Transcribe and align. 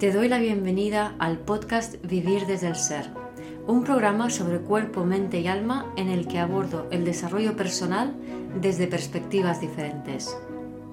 Te 0.00 0.12
doy 0.12 0.28
la 0.28 0.38
bienvenida 0.38 1.14
al 1.18 1.36
podcast 1.40 1.96
Vivir 2.02 2.46
desde 2.46 2.68
el 2.68 2.76
Ser, 2.76 3.10
un 3.66 3.84
programa 3.84 4.30
sobre 4.30 4.60
cuerpo, 4.60 5.04
mente 5.04 5.40
y 5.40 5.46
alma 5.46 5.92
en 5.98 6.08
el 6.08 6.26
que 6.26 6.38
abordo 6.38 6.86
el 6.90 7.04
desarrollo 7.04 7.54
personal 7.54 8.16
desde 8.58 8.86
perspectivas 8.86 9.60
diferentes. 9.60 10.34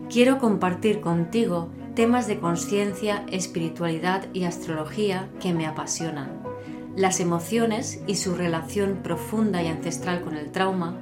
Quiero 0.09 0.39
compartir 0.39 0.99
contigo 0.99 1.69
temas 1.95 2.27
de 2.27 2.41
conciencia, 2.41 3.23
espiritualidad 3.31 4.25
y 4.33 4.43
astrología 4.43 5.29
que 5.39 5.53
me 5.53 5.67
apasionan, 5.67 6.43
las 6.97 7.21
emociones 7.21 8.01
y 8.07 8.15
su 8.15 8.35
relación 8.35 8.99
profunda 9.03 9.63
y 9.63 9.67
ancestral 9.67 10.19
con 10.19 10.35
el 10.35 10.51
trauma, 10.51 10.97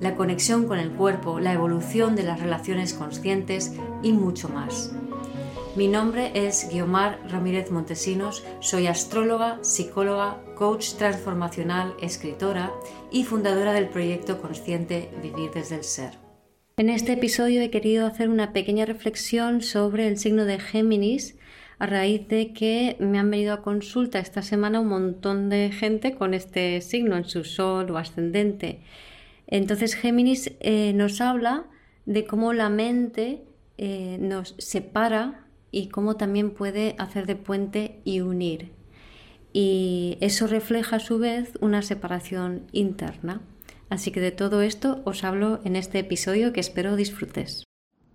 la 0.00 0.14
conexión 0.14 0.66
con 0.66 0.78
el 0.78 0.92
cuerpo, 0.92 1.38
la 1.38 1.52
evolución 1.52 2.16
de 2.16 2.22
las 2.22 2.40
relaciones 2.40 2.94
conscientes 2.94 3.74
y 4.02 4.14
mucho 4.14 4.48
más. 4.48 4.94
Mi 5.74 5.88
nombre 5.88 6.32
es 6.34 6.68
Guiomar 6.70 7.18
Ramírez 7.30 7.70
Montesinos, 7.70 8.44
soy 8.60 8.88
astróloga, 8.88 9.58
psicóloga, 9.62 10.38
coach 10.54 10.96
transformacional, 10.98 11.94
escritora 12.02 12.70
y 13.10 13.24
fundadora 13.24 13.72
del 13.72 13.88
proyecto 13.88 14.38
consciente 14.42 15.08
Vivir 15.22 15.50
desde 15.54 15.76
el 15.76 15.84
Ser. 15.84 16.18
En 16.76 16.90
este 16.90 17.14
episodio 17.14 17.62
he 17.62 17.70
querido 17.70 18.06
hacer 18.06 18.28
una 18.28 18.52
pequeña 18.52 18.84
reflexión 18.84 19.62
sobre 19.62 20.08
el 20.08 20.18
signo 20.18 20.44
de 20.44 20.60
Géminis 20.60 21.38
a 21.78 21.86
raíz 21.86 22.28
de 22.28 22.52
que 22.52 22.98
me 23.00 23.18
han 23.18 23.30
venido 23.30 23.54
a 23.54 23.62
consulta 23.62 24.18
esta 24.18 24.42
semana 24.42 24.78
un 24.78 24.88
montón 24.88 25.48
de 25.48 25.70
gente 25.72 26.14
con 26.14 26.34
este 26.34 26.82
signo 26.82 27.16
en 27.16 27.24
su 27.24 27.44
sol 27.44 27.90
o 27.90 27.96
ascendente. 27.96 28.82
Entonces 29.46 29.94
Géminis 29.94 30.52
eh, 30.60 30.92
nos 30.92 31.22
habla 31.22 31.64
de 32.04 32.26
cómo 32.26 32.52
la 32.52 32.68
mente 32.68 33.42
eh, 33.78 34.18
nos 34.20 34.54
separa 34.58 35.46
y 35.72 35.88
cómo 35.88 36.16
también 36.16 36.50
puede 36.52 36.94
hacer 36.98 37.26
de 37.26 37.34
puente 37.34 37.98
y 38.04 38.20
unir. 38.20 38.70
Y 39.52 40.18
eso 40.20 40.46
refleja 40.46 40.96
a 40.96 41.00
su 41.00 41.18
vez 41.18 41.58
una 41.60 41.82
separación 41.82 42.66
interna. 42.70 43.40
Así 43.90 44.12
que 44.12 44.20
de 44.20 44.30
todo 44.30 44.62
esto 44.62 45.02
os 45.04 45.24
hablo 45.24 45.60
en 45.64 45.74
este 45.74 45.98
episodio 45.98 46.52
que 46.52 46.60
espero 46.60 46.94
disfrutes. 46.94 47.64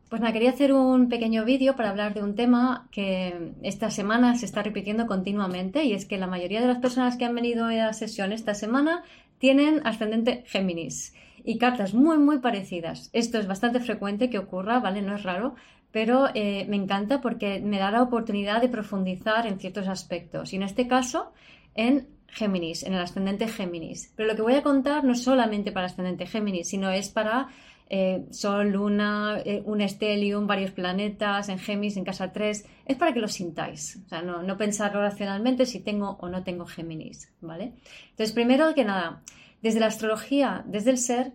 Pues 0.09 0.21
nada, 0.21 0.31
quería 0.31 0.51
hacer 0.51 0.71
un 0.71 1.09
pequeño 1.09 1.43
vídeo 1.43 1.75
para 1.75 1.89
hablar 1.89 2.13
de 2.13 2.23
un 2.23 2.35
tema 2.35 2.87
que 2.91 3.51
esta 3.61 3.91
semana 3.91 4.35
se 4.35 4.45
está 4.45 4.63
repitiendo 4.63 5.05
continuamente 5.05 5.83
y 5.83 5.91
es 5.91 6.05
que 6.05 6.17
la 6.17 6.27
mayoría 6.27 6.61
de 6.61 6.67
las 6.67 6.77
personas 6.77 7.17
que 7.17 7.25
han 7.25 7.35
venido 7.35 7.65
a 7.65 7.73
la 7.73 7.93
sesión 7.93 8.31
esta 8.31 8.53
semana 8.53 9.03
tienen 9.37 9.85
ascendente 9.85 10.43
Géminis 10.47 11.13
y 11.43 11.57
cartas 11.57 11.93
muy 11.93 12.17
muy 12.17 12.39
parecidas. 12.39 13.09
Esto 13.11 13.37
es 13.37 13.47
bastante 13.47 13.81
frecuente 13.81 14.29
que 14.29 14.39
ocurra, 14.39 14.79
¿vale? 14.79 15.01
No 15.01 15.15
es 15.15 15.23
raro, 15.23 15.55
pero 15.91 16.27
eh, 16.33 16.65
me 16.67 16.75
encanta 16.75 17.21
porque 17.21 17.59
me 17.59 17.79
da 17.79 17.91
la 17.91 18.01
oportunidad 18.01 18.61
de 18.61 18.69
profundizar 18.69 19.47
en 19.47 19.59
ciertos 19.59 19.87
aspectos. 19.87 20.53
Y 20.53 20.57
en 20.57 20.63
este 20.63 20.87
caso, 20.87 21.31
en 21.75 22.07
Géminis, 22.27 22.83
en 22.83 22.93
el 22.93 22.99
ascendente 22.99 23.47
Géminis. 23.47 24.13
Pero 24.15 24.29
lo 24.29 24.35
que 24.35 24.41
voy 24.41 24.55
a 24.55 24.63
contar 24.63 25.03
no 25.03 25.13
es 25.13 25.23
solamente 25.23 25.71
para 25.71 25.87
ascendente 25.87 26.25
Géminis, 26.25 26.67
sino 26.67 26.91
es 26.91 27.09
para 27.09 27.47
eh, 27.89 28.25
Sol, 28.31 28.69
Luna, 28.69 29.41
eh, 29.45 29.63
un 29.65 29.79
estelium, 29.79 30.45
varios 30.45 30.71
planetas, 30.71 31.47
en 31.47 31.57
Géminis, 31.57 31.95
en 31.95 32.03
casa 32.03 32.33
3. 32.33 32.65
Es 32.85 32.97
para 32.97 33.13
que 33.13 33.21
lo 33.21 33.29
sintáis. 33.29 34.01
O 34.05 34.09
sea, 34.09 34.21
no, 34.21 34.43
no 34.43 34.57
pensarlo 34.57 35.01
racionalmente 35.01 35.65
si 35.65 35.79
tengo 35.79 36.17
o 36.19 36.27
no 36.27 36.43
tengo 36.43 36.65
Géminis. 36.65 37.33
¿Vale? 37.39 37.73
Entonces, 38.09 38.33
primero 38.33 38.73
que 38.75 38.83
nada, 38.83 39.23
desde 39.61 39.79
la 39.79 39.87
astrología, 39.87 40.65
desde 40.67 40.91
el 40.91 40.97
ser, 40.97 41.31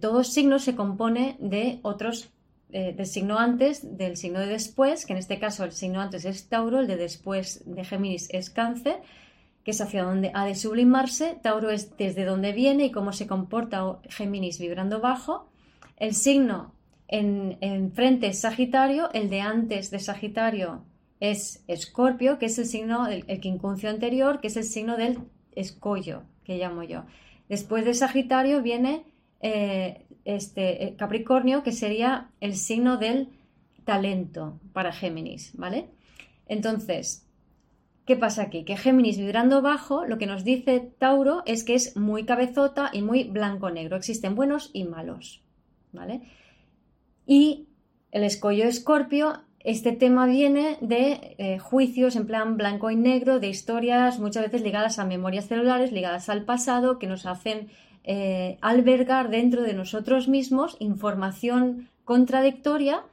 todo 0.00 0.24
signo 0.24 0.58
se 0.58 0.74
compone 0.74 1.36
de 1.38 1.80
otros 1.82 2.32
eh, 2.72 2.94
del 2.96 3.06
signo 3.06 3.38
antes, 3.38 3.96
del 3.98 4.16
signo 4.16 4.40
de 4.40 4.46
después, 4.46 5.06
que 5.06 5.12
en 5.12 5.18
este 5.18 5.38
caso 5.38 5.64
el 5.64 5.72
signo 5.72 6.00
antes 6.00 6.24
es 6.24 6.48
Tauro, 6.48 6.80
el 6.80 6.86
de 6.86 6.96
después 6.96 7.62
de 7.66 7.84
Géminis 7.84 8.28
es 8.30 8.50
Cáncer, 8.50 9.00
que 9.64 9.72
es 9.72 9.80
hacia 9.80 10.02
donde 10.02 10.30
ha 10.34 10.44
de 10.44 10.54
sublimarse, 10.54 11.36
Tauro 11.42 11.70
es 11.70 11.96
desde 11.96 12.24
donde 12.24 12.52
viene 12.52 12.86
y 12.86 12.90
cómo 12.90 13.12
se 13.12 13.26
comporta 13.26 13.98
Géminis 14.08 14.58
vibrando 14.58 15.00
bajo, 15.00 15.48
el 15.98 16.14
signo 16.14 16.72
en, 17.08 17.92
frente 17.92 18.28
es 18.28 18.40
Sagitario, 18.40 19.12
el 19.12 19.28
de 19.28 19.42
antes 19.42 19.90
de 19.90 19.98
Sagitario 19.98 20.82
es 21.20 21.62
Escorpio, 21.68 22.38
que 22.38 22.46
es 22.46 22.58
el 22.58 22.66
signo, 22.66 23.06
el, 23.06 23.24
quincuncio 23.40 23.90
anterior, 23.90 24.40
que 24.40 24.48
es 24.48 24.56
el 24.56 24.64
signo 24.64 24.96
del 24.96 25.18
escollo, 25.54 26.22
que 26.44 26.56
llamo 26.56 26.82
yo. 26.82 27.04
Después 27.48 27.84
de 27.84 27.94
Sagitario 27.94 28.62
viene 28.62 29.04
eh, 29.40 30.06
este, 30.24 30.84
eh, 30.84 30.96
Capricornio, 30.96 31.62
que 31.62 31.72
sería 31.72 32.30
el 32.40 32.54
signo 32.56 32.96
del 32.96 33.28
talento 33.84 34.60
para 34.72 34.92
Géminis, 34.92 35.52
¿vale? 35.54 35.88
Entonces, 36.46 37.26
¿qué 38.06 38.16
pasa 38.16 38.42
aquí? 38.42 38.64
Que 38.64 38.76
Géminis 38.76 39.18
vibrando 39.18 39.62
bajo, 39.62 40.04
lo 40.04 40.18
que 40.18 40.26
nos 40.26 40.44
dice 40.44 40.80
Tauro 40.98 41.42
es 41.46 41.64
que 41.64 41.74
es 41.74 41.96
muy 41.96 42.24
cabezota 42.24 42.90
y 42.92 43.02
muy 43.02 43.24
blanco-negro. 43.24 43.96
Existen 43.96 44.34
buenos 44.34 44.70
y 44.72 44.84
malos, 44.84 45.42
¿vale? 45.92 46.22
Y 47.26 47.66
el 48.10 48.24
escollo 48.24 48.64
escorpio, 48.64 49.42
este 49.60 49.92
tema 49.92 50.26
viene 50.26 50.76
de 50.80 51.36
eh, 51.38 51.58
juicios 51.58 52.16
en 52.16 52.26
plan 52.26 52.56
blanco 52.56 52.90
y 52.90 52.96
negro, 52.96 53.38
de 53.38 53.48
historias 53.48 54.18
muchas 54.18 54.44
veces 54.44 54.62
ligadas 54.62 54.98
a 54.98 55.04
memorias 55.04 55.46
celulares, 55.46 55.92
ligadas 55.92 56.28
al 56.28 56.44
pasado, 56.44 56.98
que 56.98 57.06
nos 57.06 57.26
hacen 57.26 57.68
eh, 58.04 58.58
albergar 58.60 59.30
dentro 59.30 59.62
de 59.62 59.74
nosotros 59.74 60.26
mismos 60.26 60.76
información 60.80 61.88
contradictoria 62.04 63.04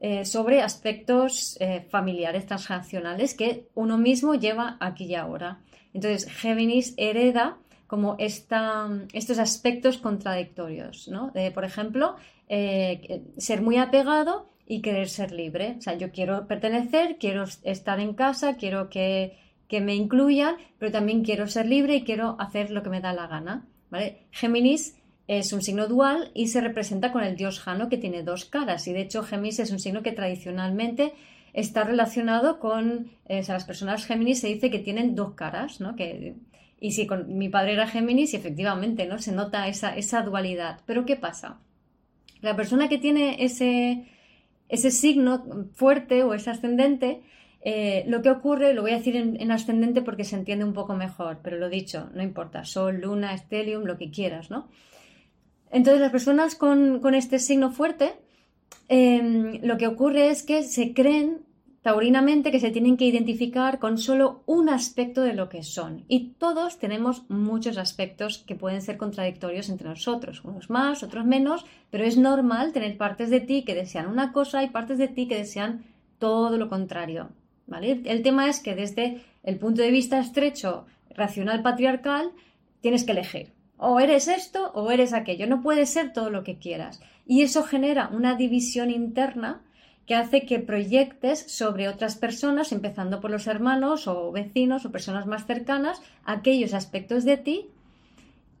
eh, 0.00 0.24
sobre 0.24 0.62
aspectos 0.62 1.56
eh, 1.60 1.84
familiares 1.90 2.46
transaccionales 2.46 3.34
que 3.34 3.66
uno 3.74 3.98
mismo 3.98 4.34
lleva 4.34 4.76
aquí 4.78 5.06
y 5.06 5.14
ahora. 5.16 5.58
Entonces, 5.94 6.30
Géminis 6.30 6.94
hereda 6.96 7.56
como 7.88 8.16
estos 8.18 9.38
aspectos 9.38 9.98
contradictorios, 9.98 11.08
por 11.54 11.64
ejemplo, 11.64 12.16
ser 12.48 13.62
muy 13.62 13.76
apegado 13.76 14.50
y 14.66 14.82
querer 14.82 15.08
ser 15.08 15.30
libre. 15.30 15.76
O 15.78 15.80
sea, 15.80 15.94
yo 15.94 16.10
quiero 16.10 16.48
pertenecer, 16.48 17.16
quiero 17.18 17.44
estar 17.62 18.00
en 18.00 18.14
casa, 18.14 18.56
quiero 18.56 18.90
que, 18.90 19.38
que 19.68 19.80
me 19.80 19.94
incluyan, 19.94 20.56
pero 20.78 20.90
también 20.90 21.24
quiero 21.24 21.46
ser 21.46 21.66
libre 21.66 21.94
y 21.94 22.04
quiero 22.04 22.36
hacer 22.40 22.72
lo 22.72 22.82
que 22.82 22.90
me 22.90 23.00
da 23.00 23.12
la 23.12 23.28
gana. 23.28 23.64
Géminis 24.30 24.96
es 25.28 25.52
un 25.52 25.62
signo 25.62 25.88
dual 25.88 26.30
y 26.34 26.48
se 26.48 26.60
representa 26.60 27.12
con 27.12 27.24
el 27.24 27.36
dios 27.36 27.60
Jano 27.60 27.88
que 27.88 27.98
tiene 27.98 28.22
dos 28.22 28.44
caras 28.44 28.86
y 28.86 28.92
de 28.92 29.00
hecho 29.00 29.22
Géminis 29.22 29.58
es 29.58 29.70
un 29.70 29.80
signo 29.80 30.02
que 30.02 30.12
tradicionalmente 30.12 31.14
está 31.52 31.84
relacionado 31.84 32.60
con 32.60 33.10
eh, 33.26 33.42
las 33.48 33.64
personas 33.64 34.06
Géminis 34.06 34.40
se 34.40 34.48
dice 34.48 34.70
que 34.70 34.78
tienen 34.78 35.14
dos 35.14 35.34
caras, 35.34 35.80
¿no? 35.80 35.96
Que, 35.96 36.34
y 36.78 36.92
si 36.92 37.08
mi 37.28 37.48
padre 37.48 37.72
era 37.72 37.88
Géminis 37.88 38.34
y 38.34 38.36
efectivamente 38.36 39.06
no 39.06 39.18
se 39.18 39.32
nota 39.32 39.66
esa, 39.66 39.96
esa 39.96 40.22
dualidad. 40.22 40.80
Pero 40.86 41.06
¿qué 41.06 41.16
pasa? 41.16 41.58
La 42.42 42.54
persona 42.54 42.88
que 42.88 42.98
tiene 42.98 43.42
ese, 43.42 44.04
ese 44.68 44.90
signo 44.90 45.66
fuerte 45.74 46.22
o 46.22 46.34
ese 46.34 46.50
ascendente 46.50 47.22
eh, 47.62 48.04
lo 48.06 48.22
que 48.22 48.30
ocurre, 48.30 48.74
lo 48.74 48.82
voy 48.82 48.92
a 48.92 48.98
decir 48.98 49.16
en, 49.16 49.50
ascendente 49.50 50.02
porque 50.02 50.24
se 50.24 50.36
entiende 50.36 50.64
un 50.64 50.72
poco 50.72 50.94
mejor, 50.94 51.40
pero 51.42 51.56
lo 51.56 51.68
dicho, 51.68 52.10
no 52.14 52.22
importa, 52.22 52.64
Sol, 52.64 53.00
Luna, 53.00 53.34
Estelium, 53.34 53.84
lo 53.84 53.98
que 53.98 54.10
quieras, 54.10 54.50
¿no? 54.50 54.68
Entonces, 55.70 56.00
las 56.00 56.12
personas 56.12 56.54
con, 56.54 57.14
este 57.14 57.38
signo 57.38 57.72
fuerte, 57.72 58.14
em, 58.88 59.60
lo 59.62 59.78
que 59.78 59.88
ocurre 59.88 60.28
es 60.28 60.44
que 60.44 60.62
se 60.62 60.94
creen 60.94 61.46
taurinamente 61.82 62.50
que 62.50 62.58
se 62.58 62.72
tienen 62.72 62.96
que 62.96 63.04
identificar 63.04 63.78
con 63.78 63.96
solo 63.96 64.42
un 64.46 64.68
aspecto 64.68 65.22
de 65.22 65.34
lo 65.34 65.48
que 65.48 65.62
son. 65.62 66.04
Y 66.08 66.30
todos 66.38 66.78
tenemos 66.78 67.28
muchos 67.30 67.78
aspectos 67.78 68.38
que 68.38 68.56
pueden 68.56 68.82
ser 68.82 68.96
contradictorios 68.96 69.68
entre 69.68 69.88
nosotros, 69.88 70.44
unos 70.44 70.68
más, 70.68 71.04
otros 71.04 71.24
menos, 71.24 71.64
pero 71.90 72.04
es 72.04 72.16
normal 72.16 72.72
tener 72.72 72.96
partes 72.96 73.30
de 73.30 73.40
ti 73.40 73.64
que 73.64 73.76
desean 73.76 74.08
una 74.08 74.32
cosa 74.32 74.64
y 74.64 74.70
partes 74.70 74.98
de 74.98 75.06
ti 75.06 75.28
que 75.28 75.36
desean 75.36 75.84
todo 76.18 76.58
lo 76.58 76.68
contrario. 76.68 77.30
El 77.68 78.22
tema 78.22 78.48
es 78.48 78.60
que 78.60 78.74
desde 78.74 79.22
el 79.42 79.58
punto 79.58 79.82
de 79.82 79.90
vista 79.90 80.18
estrecho, 80.18 80.86
racional, 81.10 81.62
patriarcal, 81.62 82.30
tienes 82.80 83.04
que 83.04 83.12
elegir. 83.12 83.52
O 83.78 84.00
eres 84.00 84.28
esto 84.28 84.70
o 84.74 84.90
eres 84.90 85.12
aquello. 85.12 85.46
No 85.46 85.62
puede 85.62 85.86
ser 85.86 86.12
todo 86.12 86.30
lo 86.30 86.44
que 86.44 86.58
quieras. 86.58 87.00
Y 87.26 87.42
eso 87.42 87.64
genera 87.64 88.08
una 88.08 88.34
división 88.34 88.90
interna 88.90 89.62
que 90.06 90.14
hace 90.14 90.46
que 90.46 90.60
proyectes 90.60 91.40
sobre 91.40 91.88
otras 91.88 92.16
personas, 92.16 92.70
empezando 92.70 93.20
por 93.20 93.30
los 93.30 93.48
hermanos 93.48 94.06
o 94.06 94.30
vecinos 94.30 94.84
o 94.84 94.92
personas 94.92 95.26
más 95.26 95.46
cercanas, 95.46 96.00
aquellos 96.24 96.74
aspectos 96.74 97.24
de 97.24 97.36
ti 97.36 97.66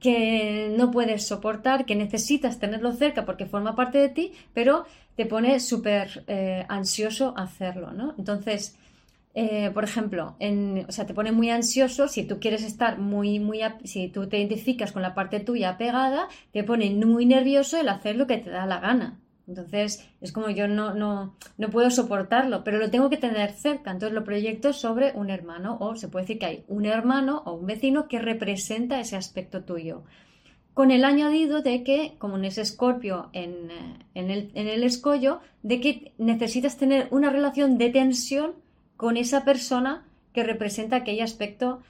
que 0.00 0.74
no 0.76 0.90
puedes 0.90 1.26
soportar, 1.26 1.86
que 1.86 1.94
necesitas 1.94 2.58
tenerlo 2.58 2.92
cerca 2.92 3.24
porque 3.24 3.46
forma 3.46 3.74
parte 3.74 3.98
de 3.98 4.08
ti, 4.08 4.32
pero 4.52 4.84
te 5.16 5.24
pone 5.24 5.58
súper 5.60 6.24
eh, 6.26 6.66
ansioso 6.68 7.32
hacerlo, 7.36 7.92
¿no? 7.92 8.14
Entonces, 8.18 8.76
eh, 9.38 9.70
por 9.74 9.84
ejemplo, 9.84 10.34
o 10.88 10.92
sea, 10.92 11.04
te 11.04 11.12
pone 11.12 11.30
muy 11.30 11.50
ansioso 11.50 12.08
si 12.08 12.24
tú 12.24 12.40
quieres 12.40 12.62
estar 12.62 12.98
muy, 12.98 13.38
muy, 13.38 13.60
si 13.84 14.08
tú 14.08 14.26
te 14.30 14.38
identificas 14.38 14.92
con 14.92 15.02
la 15.02 15.14
parte 15.14 15.40
tuya 15.40 15.76
pegada, 15.76 16.28
te 16.52 16.64
pone 16.64 16.88
muy 16.94 17.26
nervioso 17.26 17.78
el 17.78 17.90
hacer 17.90 18.16
lo 18.16 18.26
que 18.26 18.38
te 18.38 18.48
da 18.48 18.64
la 18.64 18.80
gana. 18.80 19.20
Entonces 19.46 20.08
es 20.22 20.32
como 20.32 20.48
yo 20.48 20.68
no, 20.68 20.94
no, 20.94 21.36
no 21.58 21.68
puedo 21.68 21.90
soportarlo, 21.90 22.64
pero 22.64 22.78
lo 22.78 22.90
tengo 22.90 23.10
que 23.10 23.18
tener 23.18 23.52
cerca. 23.52 23.90
Entonces 23.90 24.14
lo 24.14 24.24
proyecto 24.24 24.72
sobre 24.72 25.12
un 25.12 25.28
hermano 25.28 25.76
o 25.80 25.96
se 25.96 26.08
puede 26.08 26.22
decir 26.22 26.38
que 26.38 26.46
hay 26.46 26.64
un 26.66 26.86
hermano 26.86 27.42
o 27.44 27.52
un 27.52 27.66
vecino 27.66 28.08
que 28.08 28.18
representa 28.18 29.00
ese 29.00 29.16
aspecto 29.16 29.64
tuyo. 29.64 30.04
Con 30.72 30.90
el 30.90 31.04
añadido 31.04 31.60
de 31.60 31.84
que, 31.84 32.14
como 32.16 32.38
en 32.38 32.46
ese 32.46 32.62
escorpio 32.62 33.28
en, 33.34 33.68
en, 34.14 34.30
el, 34.30 34.50
en 34.54 34.66
el 34.66 34.82
escollo, 34.82 35.40
de 35.62 35.78
que 35.82 36.14
necesitas 36.16 36.78
tener 36.78 37.08
una 37.10 37.28
relación 37.28 37.76
de 37.76 37.90
tensión 37.90 38.64
con 38.96 39.16
esa 39.16 39.44
persona 39.44 40.04
que 40.32 40.42
representa 40.42 40.96
aquel 40.96 41.20
aspecto 41.20 41.80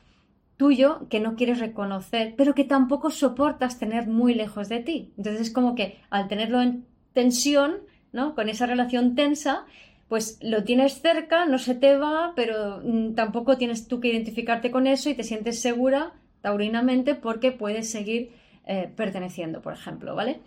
tuyo 0.56 1.06
que 1.08 1.20
no 1.20 1.36
quieres 1.36 1.58
reconocer, 1.58 2.34
pero 2.36 2.54
que 2.54 2.64
tampoco 2.64 3.10
soportas 3.10 3.78
tener 3.78 4.06
muy 4.06 4.34
lejos 4.34 4.68
de 4.68 4.80
ti. 4.80 5.12
Entonces 5.16 5.42
es 5.42 5.50
como 5.50 5.74
que 5.74 5.98
al 6.10 6.28
tenerlo 6.28 6.62
en 6.62 6.86
tensión, 7.12 7.76
¿no? 8.12 8.34
Con 8.34 8.48
esa 8.48 8.66
relación 8.66 9.14
tensa, 9.14 9.66
pues 10.08 10.38
lo 10.40 10.64
tienes 10.64 11.00
cerca, 11.00 11.46
no 11.46 11.58
se 11.58 11.74
te 11.74 11.96
va, 11.96 12.32
pero 12.36 12.80
mm, 12.82 13.14
tampoco 13.14 13.58
tienes 13.58 13.88
tú 13.88 14.00
que 14.00 14.08
identificarte 14.08 14.70
con 14.70 14.86
eso 14.86 15.10
y 15.10 15.14
te 15.14 15.24
sientes 15.24 15.60
segura 15.60 16.12
taurinamente 16.40 17.14
porque 17.14 17.52
puedes 17.52 17.90
seguir 17.90 18.32
eh, 18.66 18.90
perteneciendo, 18.94 19.60
por 19.62 19.72
ejemplo, 19.72 20.14
¿vale? 20.14 20.40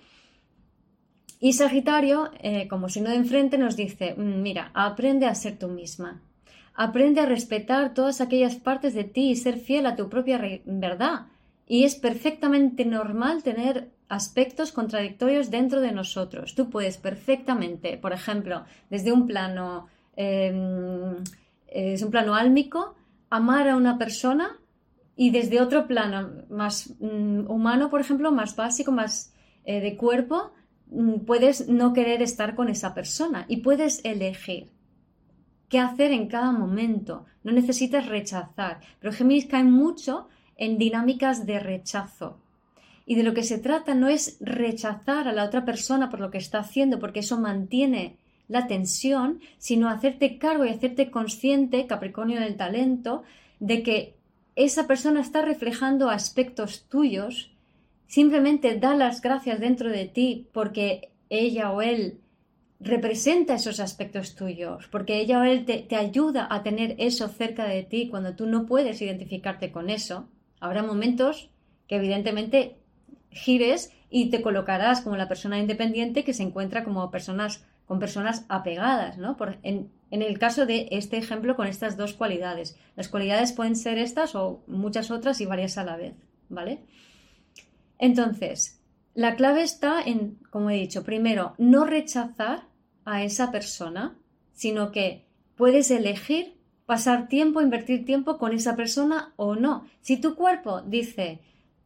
Y 1.41 1.53
Sagitario, 1.53 2.31
eh, 2.41 2.67
como 2.67 2.89
signo 2.89 3.09
de 3.09 3.15
enfrente, 3.15 3.57
nos 3.57 3.75
dice, 3.75 4.13
mm, 4.15 4.41
mira, 4.41 4.71
aprende 4.73 5.25
a 5.25 5.35
ser 5.35 5.57
tú 5.57 5.67
misma, 5.67 6.21
aprende 6.75 7.21
a 7.21 7.25
respetar 7.25 7.93
todas 7.93 8.21
aquellas 8.21 8.55
partes 8.55 8.93
de 8.93 9.03
ti 9.03 9.31
y 9.31 9.35
ser 9.35 9.57
fiel 9.57 9.85
a 9.85 9.95
tu 9.95 10.09
propia 10.09 10.39
verdad. 10.65 11.27
Y 11.67 11.83
es 11.83 11.95
perfectamente 11.95 12.85
normal 12.85 13.43
tener 13.43 13.89
aspectos 14.07 14.71
contradictorios 14.71 15.51
dentro 15.51 15.81
de 15.81 15.91
nosotros. 15.91 16.55
Tú 16.55 16.69
puedes 16.69 16.97
perfectamente, 16.97 17.97
por 17.97 18.11
ejemplo, 18.11 18.65
desde 18.89 19.11
un 19.11 19.27
plano, 19.27 19.87
em, 20.15 21.15
es 21.67 22.01
un 22.01 22.09
plano 22.09 22.33
álmico, 22.35 22.95
amar 23.29 23.69
a 23.69 23.75
una 23.75 23.97
persona 23.97 24.59
y 25.15 25.29
desde 25.29 25.61
otro 25.61 25.85
plano 25.87 26.31
más 26.49 26.93
mm, 26.99 27.51
humano, 27.51 27.89
por 27.89 28.01
ejemplo, 28.01 28.31
más 28.31 28.55
básico, 28.55 28.91
más 28.91 29.33
eh, 29.65 29.79
de 29.79 29.95
cuerpo, 29.95 30.51
mm, 30.87 31.25
puedes 31.25 31.67
no 31.67 31.93
querer 31.93 32.21
estar 32.23 32.55
con 32.55 32.69
esa 32.69 32.95
persona 32.95 33.45
y 33.47 33.57
puedes 33.57 34.03
elegir 34.03 34.71
qué 35.69 35.79
hacer 35.79 36.11
en 36.11 36.27
cada 36.27 36.51
momento. 36.51 37.25
No 37.43 37.51
necesitas 37.51 38.07
rechazar. 38.07 38.81
Pero 38.99 39.13
Géminis 39.13 39.45
cae 39.45 39.63
mucho 39.63 40.27
en 40.57 40.77
dinámicas 40.77 41.45
de 41.45 41.59
rechazo. 41.59 42.39
Y 43.05 43.15
de 43.15 43.23
lo 43.23 43.33
que 43.33 43.43
se 43.43 43.57
trata 43.57 43.95
no 43.95 44.07
es 44.07 44.37
rechazar 44.39 45.27
a 45.27 45.33
la 45.33 45.45
otra 45.45 45.65
persona 45.65 46.09
por 46.09 46.19
lo 46.19 46.29
que 46.29 46.37
está 46.37 46.59
haciendo, 46.59 46.99
porque 46.99 47.21
eso 47.21 47.39
mantiene 47.39 48.17
la 48.47 48.67
tensión, 48.67 49.39
sino 49.57 49.89
hacerte 49.89 50.37
cargo 50.37 50.65
y 50.65 50.69
hacerte 50.69 51.09
consciente, 51.09 51.87
Capricornio 51.87 52.39
del 52.39 52.57
talento, 52.57 53.23
de 53.59 53.83
que 53.83 54.15
esa 54.55 54.87
persona 54.87 55.21
está 55.21 55.41
reflejando 55.41 56.09
aspectos 56.09 56.85
tuyos, 56.89 57.51
simplemente 58.07 58.77
da 58.77 58.95
las 58.95 59.21
gracias 59.21 59.59
dentro 59.59 59.89
de 59.89 60.05
ti 60.05 60.47
porque 60.51 61.09
ella 61.29 61.71
o 61.71 61.81
él 61.81 62.19
representa 62.79 63.55
esos 63.55 63.79
aspectos 63.79 64.35
tuyos, 64.35 64.87
porque 64.87 65.19
ella 65.19 65.39
o 65.39 65.43
él 65.43 65.65
te, 65.65 65.95
ayuda 65.95 66.47
a 66.49 66.63
tener 66.63 66.95
eso 66.97 67.27
cerca 67.27 67.65
de 67.65 67.83
ti 67.83 68.07
cuando 68.09 68.35
tú 68.35 68.45
no 68.45 68.65
puedes 68.65 69.01
identificarte 69.01 69.71
con 69.71 69.89
eso. 69.89 70.29
Habrá 70.59 70.81
momentos 70.81 71.49
que 71.87 71.97
evidentemente 71.97 72.77
gires 73.31 73.91
y 74.09 74.29
te 74.29 74.41
colocarás 74.41 75.01
como 75.01 75.17
la 75.17 75.27
persona 75.27 75.59
independiente 75.59 76.23
que 76.23 76.33
se 76.33 76.43
encuentra 76.43 76.83
como 76.83 77.11
personas 77.11 77.65
con 77.85 77.99
personas 77.99 78.45
apegadas, 78.49 79.17
¿no? 79.17 79.35
Por, 79.35 79.57
en, 79.63 79.89
en, 80.11 80.21
el 80.21 80.37
caso 80.37 80.67
de 80.67 80.89
este 80.91 81.17
ejemplo 81.17 81.55
con 81.55 81.65
estas 81.65 81.97
dos 81.97 82.13
cualidades. 82.13 82.77
Las 82.95 83.09
cualidades 83.09 83.51
pueden 83.51 83.75
ser 83.75 83.97
estas 83.97 84.35
o 84.35 84.61
muchas 84.67 85.09
otras 85.09 85.41
y 85.41 85.47
varias 85.47 85.79
a 85.79 85.83
la 85.83 85.97
vez, 85.97 86.13
¿vale? 86.49 86.83
Entonces, 87.97 88.79
la 89.15 89.35
clave 89.35 89.63
está 89.63 90.01
en, 90.01 90.37
como 90.51 90.69
he 90.69 90.75
dicho, 90.75 91.03
primero, 91.03 91.55
no 91.57 91.83
rechazar 91.83 92.68
a 93.09 93.23
esa 93.23 93.51
persona, 93.51 94.17
sino 94.53 94.91
que 94.91 95.25
puedes 95.55 95.91
elegir 95.91 96.55
pasar 96.85 97.27
tiempo, 97.27 97.61
invertir 97.61 98.05
tiempo 98.05 98.37
con 98.37 98.53
esa 98.53 98.75
persona 98.75 99.33
o 99.35 99.55
no. 99.55 99.85
Si 100.01 100.17
tu 100.17 100.35
cuerpo 100.35 100.81
dice, 100.81 101.39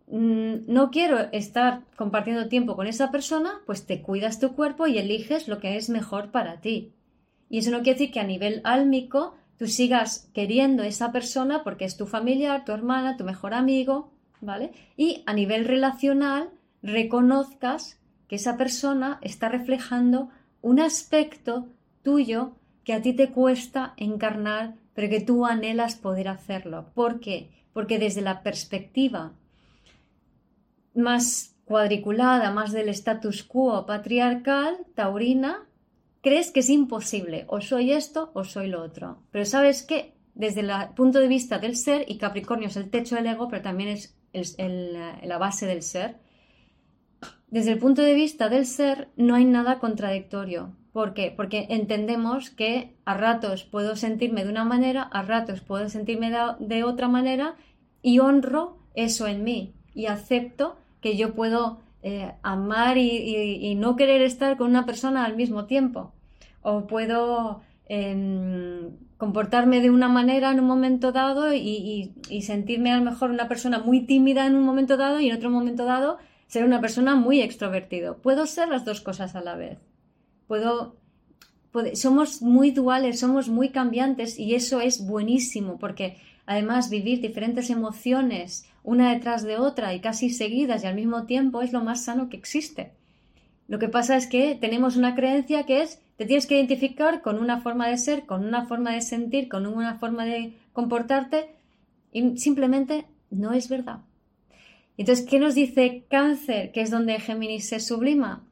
Mm, 0.07 0.65
no 0.67 0.91
quiero 0.91 1.31
estar 1.31 1.81
compartiendo 1.95 2.47
tiempo 2.47 2.75
con 2.75 2.87
esa 2.87 3.09
persona, 3.11 3.61
pues 3.65 3.85
te 3.85 4.01
cuidas 4.01 4.39
tu 4.39 4.53
cuerpo 4.53 4.87
y 4.87 4.97
eliges 4.97 5.47
lo 5.47 5.59
que 5.59 5.77
es 5.77 5.89
mejor 5.89 6.31
para 6.31 6.59
ti. 6.61 6.93
Y 7.49 7.59
eso 7.59 7.71
no 7.71 7.81
quiere 7.81 7.99
decir 7.99 8.13
que 8.13 8.19
a 8.19 8.25
nivel 8.25 8.61
álmico 8.63 9.35
tú 9.57 9.67
sigas 9.67 10.29
queriendo 10.33 10.83
esa 10.83 11.11
persona 11.11 11.63
porque 11.63 11.85
es 11.85 11.97
tu 11.97 12.05
familiar, 12.05 12.65
tu 12.65 12.73
hermana, 12.73 13.17
tu 13.17 13.23
mejor 13.23 13.53
amigo, 13.53 14.11
¿vale? 14.41 14.71
Y 14.97 15.23
a 15.25 15.33
nivel 15.33 15.65
relacional 15.65 16.49
reconozcas 16.81 17.99
que 18.27 18.35
esa 18.35 18.57
persona 18.57 19.19
está 19.21 19.49
reflejando 19.49 20.29
un 20.63 20.79
aspecto 20.79 21.67
tuyo 22.03 22.53
que 22.83 22.93
a 22.93 23.01
ti 23.01 23.13
te 23.13 23.31
cuesta 23.31 23.93
encarnar, 23.97 24.75
pero 24.95 25.09
que 25.09 25.21
tú 25.21 25.45
anhelas 25.45 25.95
poder 25.95 26.27
hacerlo. 26.29 26.87
¿Por 26.95 27.19
qué? 27.19 27.51
Porque 27.73 27.99
desde 27.99 28.21
la 28.21 28.41
perspectiva 28.43 29.33
más 30.95 31.55
cuadriculada, 31.65 32.51
más 32.51 32.71
del 32.71 32.89
status 32.89 33.43
quo 33.43 33.85
patriarcal, 33.85 34.77
taurina, 34.95 35.65
crees 36.21 36.51
que 36.51 36.61
es 36.61 36.69
imposible, 36.69 37.45
o 37.47 37.59
soy 37.59 37.91
esto 37.91 38.31
o 38.33 38.43
soy 38.45 38.67
lo 38.67 38.81
otro. 38.83 39.17
Pero 39.31 39.45
sabes 39.45 39.83
que 39.83 40.13
desde 40.33 40.61
el 40.61 40.71
punto 40.95 41.19
de 41.19 41.27
vista 41.27 41.59
del 41.59 41.75
ser, 41.75 42.05
y 42.07 42.17
Capricornio 42.17 42.69
es 42.69 42.77
el 42.77 42.89
techo 42.89 43.15
del 43.15 43.27
ego, 43.27 43.49
pero 43.49 43.61
también 43.61 43.89
es 43.89 44.15
la 44.57 45.37
base 45.37 45.65
del 45.65 45.81
ser, 45.81 46.22
desde 47.53 47.73
el 47.73 47.77
punto 47.77 48.01
de 48.01 48.15
vista 48.15 48.49
del 48.49 48.65
ser 48.65 49.09
no 49.15 49.35
hay 49.35 49.45
nada 49.45 49.77
contradictorio. 49.77 50.71
¿Por 50.91 51.13
qué? 51.13 51.31
Porque 51.37 51.67
entendemos 51.69 52.49
que 52.49 52.95
a 53.05 53.13
ratos 53.13 53.63
puedo 53.63 53.95
sentirme 53.95 54.43
de 54.43 54.49
una 54.49 54.63
manera, 54.63 55.03
a 55.03 55.21
ratos 55.21 55.61
puedo 55.61 55.87
sentirme 55.87 56.31
de 56.57 56.83
otra 56.83 57.07
manera 57.09 57.53
y 58.01 58.17
honro 58.17 58.79
eso 58.95 59.27
en 59.27 59.43
mí 59.43 59.71
y 59.93 60.07
acepto 60.07 60.77
que 60.99 61.15
yo 61.15 61.35
puedo 61.35 61.77
eh, 62.01 62.31
amar 62.41 62.97
y, 62.97 63.75
no 63.75 63.97
querer 63.97 64.23
estar 64.23 64.57
con 64.57 64.71
una 64.71 64.87
persona 64.87 65.23
al 65.23 65.35
mismo 65.35 65.65
tiempo. 65.65 66.11
O 66.63 66.87
puedo 66.87 67.61
em, 67.85 68.97
comportarme 69.17 69.79
de 69.79 69.91
una 69.91 70.07
manera 70.07 70.49
en 70.49 70.59
un 70.59 70.65
momento 70.65 71.11
dado 71.11 71.53
y, 71.53 72.15
sentirme 72.41 72.91
a 72.91 72.97
lo 72.97 73.03
mejor 73.03 73.29
una 73.29 73.47
persona 73.47 73.77
muy 73.77 74.07
tímida 74.07 74.47
en 74.47 74.55
un 74.55 74.63
momento 74.63 74.97
dado 74.97 75.19
y 75.19 75.29
en 75.29 75.35
otro 75.35 75.51
momento 75.51 75.85
dado 75.85 76.17
ser 76.53 76.65
una 76.65 76.81
persona 76.81 77.15
muy 77.15 77.41
extrovertido. 77.41 78.17
Puedo 78.17 78.45
ser 78.45 78.67
las 78.67 78.85
dos 78.85 79.01
cosas 79.01 79.33
a 79.33 79.41
la 79.41 79.55
vez. 79.55 79.79
Puedo, 80.45 80.97
somos 81.95 82.43
muy 82.43 82.69
duales, 82.69 83.19
somos 83.19 83.49
muy 83.49 83.69
cambiantes 83.69 84.37
y 84.37 84.53
eso 84.53 84.79
es 84.79 85.03
buenísimo 85.03 85.79
porque 85.79 86.17
además 86.45 86.91
vivir 86.91 87.21
diferentes 87.21 87.71
emociones 87.71 88.69
una 88.83 89.11
detrás 89.11 89.41
de 89.41 89.57
otra 89.57 89.95
y 89.95 89.99
casi 89.99 90.29
seguidas 90.29 90.83
y 90.83 90.87
al 90.87 90.93
mismo 90.93 91.23
tiempo 91.25 91.63
es 91.63 91.73
lo 91.73 91.83
más 91.83 92.05
sano 92.05 92.29
que 92.29 92.37
existe. 92.37 92.91
Lo 93.67 93.79
que 93.79 93.89
pasa 93.89 94.15
es 94.15 94.27
que 94.27 94.53
tenemos 94.53 94.95
una 94.95 95.15
creencia 95.15 95.65
que 95.65 95.81
es 95.81 96.01
te 96.17 96.27
tienes 96.27 96.45
que 96.45 96.53
identificar 96.53 97.23
con 97.23 97.39
una 97.39 97.61
forma 97.61 97.87
de 97.87 97.97
ser, 97.97 98.27
con 98.27 98.45
una 98.45 98.67
forma 98.67 98.91
de 98.91 99.01
sentir, 99.01 99.49
con 99.49 99.65
una 99.65 99.95
forma 99.95 100.23
de 100.23 100.53
comportarte 100.71 101.49
y 102.11 102.37
simplemente 102.37 103.05
no 103.31 103.53
es 103.53 103.69
verdad. 103.69 104.01
Entonces, 104.97 105.25
¿qué 105.27 105.39
nos 105.39 105.55
dice 105.55 106.05
cáncer, 106.09 106.71
que 106.71 106.81
es 106.81 106.91
donde 106.91 107.19
Géminis 107.19 107.69
se 107.69 107.79
sublima? 107.79 108.45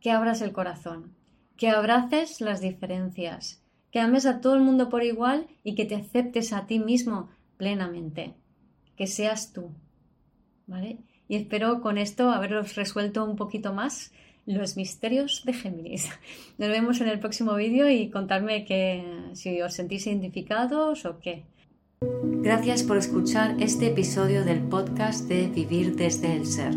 Que 0.00 0.10
abras 0.10 0.40
el 0.40 0.52
corazón, 0.52 1.14
que 1.56 1.68
abraces 1.68 2.40
las 2.40 2.60
diferencias, 2.60 3.62
que 3.90 4.00
ames 4.00 4.26
a 4.26 4.40
todo 4.40 4.54
el 4.54 4.60
mundo 4.60 4.88
por 4.88 5.02
igual 5.02 5.46
y 5.64 5.74
que 5.74 5.84
te 5.84 5.96
aceptes 5.96 6.52
a 6.52 6.66
ti 6.66 6.78
mismo 6.78 7.28
plenamente 7.56 8.34
que 8.96 9.06
seas 9.06 9.52
tú. 9.52 9.70
¿Vale? 10.66 10.98
Y 11.28 11.36
espero 11.36 11.80
con 11.80 11.98
esto 11.98 12.30
haberos 12.30 12.74
resuelto 12.74 13.24
un 13.24 13.36
poquito 13.36 13.72
más 13.72 14.12
los 14.46 14.76
misterios 14.76 15.44
de 15.44 15.52
Géminis. 15.52 16.08
Nos 16.58 16.68
vemos 16.68 17.00
en 17.00 17.08
el 17.08 17.20
próximo 17.20 17.54
vídeo 17.54 17.88
y 17.90 18.10
contarme 18.10 18.64
que, 18.64 19.30
si 19.34 19.60
os 19.60 19.74
sentís 19.74 20.06
identificados 20.06 21.04
o 21.04 21.20
qué. 21.20 21.44
Gracias 22.00 22.82
por 22.82 22.98
escuchar 22.98 23.56
este 23.58 23.86
episodio 23.86 24.44
del 24.44 24.60
podcast 24.60 25.26
de 25.28 25.48
Vivir 25.48 25.96
desde 25.96 26.36
el 26.36 26.46
Ser. 26.46 26.74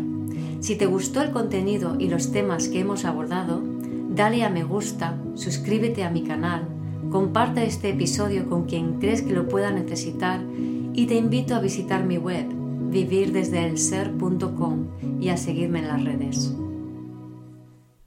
Si 0.60 0.76
te 0.76 0.86
gustó 0.86 1.20
el 1.20 1.30
contenido 1.30 1.96
y 1.98 2.08
los 2.08 2.32
temas 2.32 2.68
que 2.68 2.80
hemos 2.80 3.04
abordado, 3.04 3.62
dale 4.10 4.42
a 4.44 4.48
me 4.48 4.64
gusta, 4.64 5.18
suscríbete 5.34 6.04
a 6.04 6.10
mi 6.10 6.22
canal, 6.22 6.66
comparte 7.10 7.66
este 7.66 7.90
episodio 7.90 8.48
con 8.48 8.64
quien 8.64 8.94
crees 8.94 9.20
que 9.20 9.34
lo 9.34 9.46
pueda 9.46 9.70
necesitar 9.70 10.40
y 10.94 11.06
te 11.06 11.16
invito 11.16 11.54
a 11.54 11.60
visitar 11.60 12.04
mi 12.04 12.16
web 12.16 12.46
vivirdesdeelser.com 12.90 14.86
y 15.20 15.28
a 15.28 15.36
seguirme 15.36 15.80
en 15.80 15.88
las 15.88 16.02
redes. 16.02 16.54